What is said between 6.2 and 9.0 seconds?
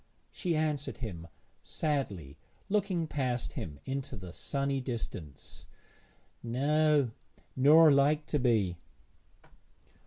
'No, nor like to be.'